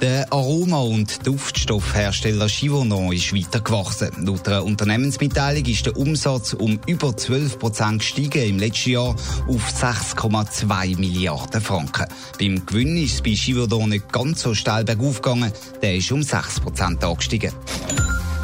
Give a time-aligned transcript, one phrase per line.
[0.00, 4.10] Der Aroma- und Duftstoffhersteller Givaudan ist weiter gewachsen.
[4.26, 9.14] Laut einer Unternehmensmitteilung ist der Umsatz um über 12 Prozent gestiegen im letzten Jahr
[9.48, 12.06] auf 6,2 Milliarden Franken.
[12.38, 15.52] Beim Gewinn ist es bei Givaudan nicht ganz so steil bergauf gegangen.
[15.80, 17.52] Der ist um 6 Prozent angestiegen.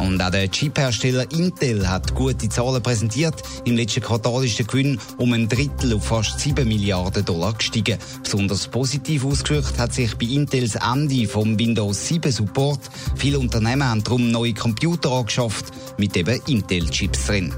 [0.00, 3.42] Und auch der Chip-Hersteller Intel hat gute Zahlen präsentiert.
[3.64, 7.98] Im letzten Quartal ist der Gewinn um ein Drittel auf fast 7 Milliarden Dollar gestiegen.
[8.22, 12.80] Besonders positiv ausgewirkt hat sich bei Intels Ende vom Windows 7 Support.
[13.16, 15.66] Viele Unternehmen haben darum neue Computer angeschafft
[15.98, 17.54] mit eben Intel-Chips drin.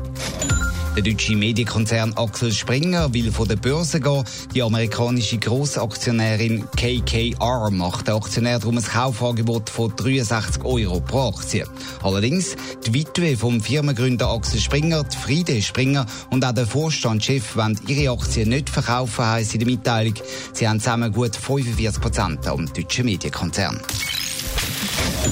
[0.96, 4.24] Der deutsche Medienkonzern Axel Springer will von der Börse gehen.
[4.54, 11.66] Die amerikanische Grossaktionärin KKR macht der Aktionär darum ein Kaufangebot von 63 Euro pro Aktie.
[12.02, 17.78] Allerdings, die Witwe vom Firmengründer Axel Springer, die Friede Springer und auch der Vorstandschef wollen
[17.86, 20.14] ihre Aktien nicht verkaufen, heisst in der Mitteilung.
[20.54, 23.82] Sie haben zusammen gut 45 Prozent am deutschen Medienkonzern.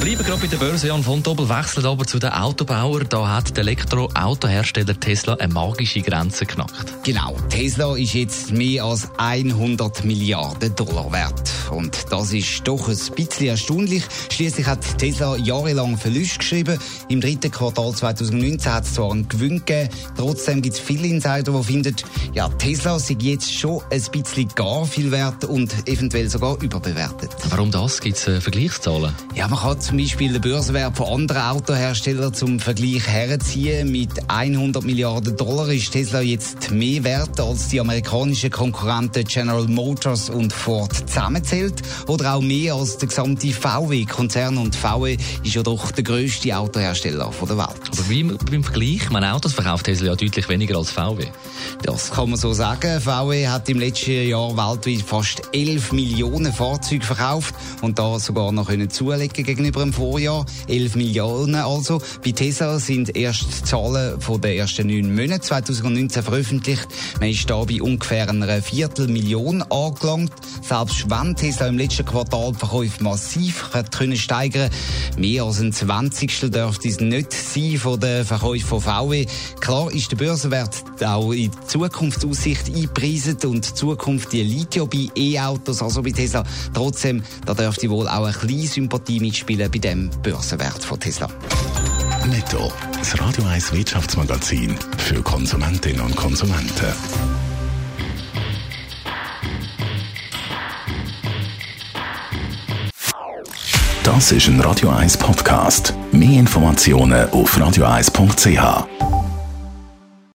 [0.05, 0.89] Bleiben gerade bei der Börse.
[0.89, 3.07] Jan von Doppel wechselt aber zu den Autobauern.
[3.09, 6.93] Da hat der Elektroautohersteller Tesla eine magische Grenze geknackt.
[7.05, 7.35] Genau.
[7.49, 11.51] Tesla ist jetzt mehr als 100 Milliarden Dollar wert.
[11.71, 14.03] Und das ist doch ein bisschen erstaunlich.
[14.31, 16.79] Schließlich hat Tesla jahrelang Verlust geschrieben.
[17.09, 19.89] Im dritten Quartal 2019 hat es zwar einen Gewinn gegeben.
[20.19, 21.97] Trotzdem gibt es viele Insider, die finden,
[22.35, 27.31] ja, Tesla sei jetzt schon ein bisschen gar viel wert und eventuell sogar überbewertet.
[27.49, 28.03] Warum das?
[28.03, 29.15] Gibt es äh, Vergleichszahlen?
[29.35, 33.93] Ja, man kann zum Beispiel den Börsenwert von anderen Autoherstellern zum Vergleich herziehen.
[33.93, 40.31] Mit 100 Milliarden Dollar ist Tesla jetzt mehr wert als die amerikanischen Konkurrenten General Motors
[40.31, 41.81] und Ford zusammenzählt.
[42.09, 44.59] Oder auch mehr als der gesamte VW-Konzern.
[44.59, 47.81] Und VW ist ja doch der grösste Autohersteller der Welt.
[47.93, 49.09] Aber wie beim Vergleich?
[49.11, 51.27] Meine Autos verkauft Tesla ja deutlich weniger als VW.
[51.85, 53.01] Das kann man so sagen.
[53.01, 58.67] VW hat im letzten Jahr weltweit fast 11 Millionen Fahrzeuge verkauft und da sogar noch
[58.67, 60.45] können zulegen gegenüber dem Vorjahr.
[60.69, 62.01] 11 Millionen also.
[62.25, 66.89] Bei Tesla sind erst die Zahlen von den ersten neun Monaten 2019 veröffentlicht.
[67.21, 70.33] Man ist da bei ungefähr einer Viertelmillion angelangt.
[70.63, 74.71] Selbst wenn Tesla im letzten Quartal Verkäufe massiv können steigern
[75.17, 79.27] mehr als ein Zwanzigstel dürfte es nicht sein von den Verkäufen von VW.
[79.61, 85.09] Klar ist der Börsenwert auch in Zukunftsaussicht eingepreisen und die Zukunft die liegt ja bei
[85.15, 86.45] E-Autos, also bei Tesla.
[86.73, 91.27] Trotzdem, da dürfte wohl auch eine kleine Sympathie mitspielen bei dem Börsenwert von Tesla.
[92.29, 96.93] Netto, das Radio 1 Wirtschaftsmagazin für Konsumentinnen und Konsumenten.
[104.05, 105.93] Das ist ein Radio 1 Podcast.
[106.13, 109.14] Mehr Informationen auf radio1.ch.